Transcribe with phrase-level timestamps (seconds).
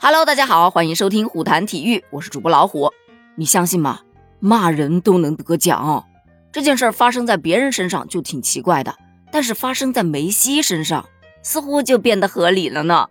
[0.00, 2.92] Hello，大家好，欢迎收听虎谈体育，我是主播老虎。
[3.34, 3.98] 你相信吗？
[4.38, 6.06] 骂人都能得奖，
[6.52, 8.94] 这件事儿发生在别人身上就挺奇怪的，
[9.32, 11.04] 但是发生在梅西身上，
[11.42, 13.08] 似乎就变得合理了呢。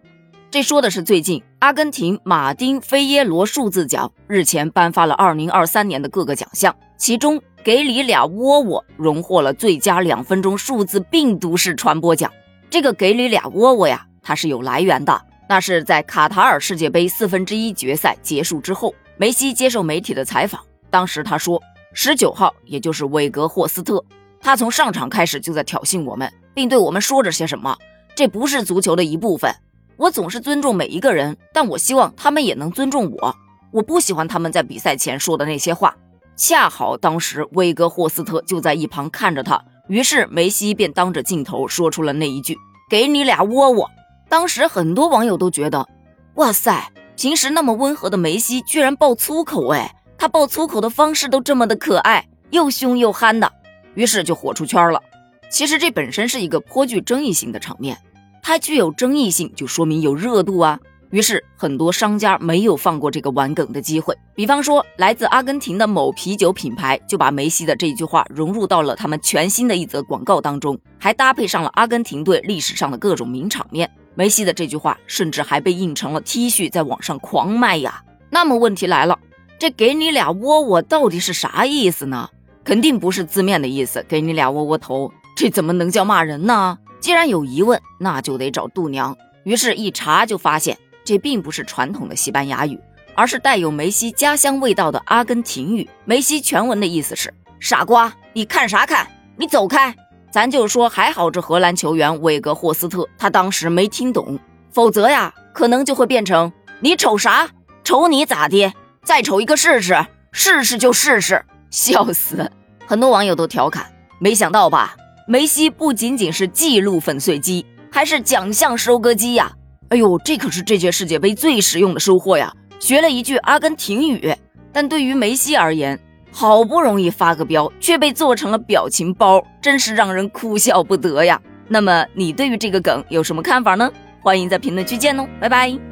[0.50, 12.32] 这说的是最近阿根廷马丁菲耶罗数字奖日前颁发了2023年的各个奖项，其中给你俩窝窝荣获了最佳两分钟数字病毒式传播奖。
[12.70, 15.22] 这个给你俩窝窝呀，它是有来源的。
[15.50, 20.62] 那是在卡塔尔世界杯四分之一决赛结束之后，梅西接受媒体的采访。
[20.89, 21.62] 当时他说
[21.94, 24.03] ：“十九号，也就是韦格霍斯特，
[24.41, 27.77] 他从上场开始就在挑衅我们，并对我们说着些什么。
[28.13, 29.53] 这不是足球的一部分。
[29.95, 33.36] 我总是尊重每一个人，但我希望他们也能尊重我。
[33.72, 35.95] 我不喜欢他们在比赛前说的那些话。
[36.36, 42.55] 恰好当时韦格霍斯特就在一旁看着他，于是梅西便当着镜头说出了那一句
[42.91, 43.89] ：‘给你俩窝窝。’
[44.30, 45.88] 当时很多网友都觉得，
[46.36, 53.52] 哇塞，平时那么温和的梅西居然爆粗口，哎，他爆粗口的方式都这么的可爱，又凶又憨的，
[53.94, 55.02] 于是就火出圈了。
[55.50, 57.98] 其实这本身是一个颇具争议性的场面，
[58.44, 60.78] 它具有争议性就说明有热度啊。
[61.09, 73.89] 于是很多商家没有放过这个玩梗的机会，比方说来自阿根廷的某啤酒品牌就把梅西的这句话融入到了他们全新的一则广告当中，还搭配上了阿根廷队历史上的各种名场面。
[74.18, 78.04] 梅西的这句话甚至还被印成了 T 恤，在网上狂卖呀。
[78.32, 79.20] 那么问题来了，
[79.60, 82.28] 这给你俩窝窝到底是啥意思呢？
[82.64, 86.80] 肯定不是字面的意思，给你俩窝窝头，这怎么能叫骂人呢？
[87.00, 89.16] 既然有疑问，那就得找度娘。
[89.44, 92.80] 于是，一查就发现，这并不是传统的西班牙语，
[93.14, 95.88] 而是带有梅西家乡味道的阿根廷语。
[96.06, 99.08] 梅西全文的意思是：傻瓜，你看啥看？
[99.36, 99.95] 你走开！
[100.38, 104.38] 咱就说还好，这荷兰球员韦格霍斯特他当时没听懂，
[104.71, 107.49] 否则呀，可能就会变成你瞅啥？
[107.83, 108.71] 瞅你咋的？
[109.03, 109.97] 再瞅一个试试？
[110.31, 111.43] 试试就试试？
[111.71, 112.52] 笑死！
[112.85, 113.87] 很多网友都调侃，
[114.20, 114.95] 没想到吧？
[115.27, 119.52] 梅西不仅仅是记录粉碎机，还是奖项收割机呀！
[119.89, 122.53] 哎呦，这可是这届世界杯最实用的收获呀！
[122.80, 124.31] 学了一句阿根廷语，
[124.71, 125.99] 但对于梅西而言。
[126.32, 131.42] 好不容易发个飙，却被做成了表情包，真是让人哭笑不得呀。
[131.68, 133.92] 那么你对于这个梗有什么看法呢？
[134.21, 135.87] 欢迎在评论区见哦，拜拜。